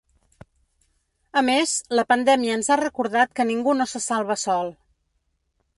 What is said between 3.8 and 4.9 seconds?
no se salva sol”.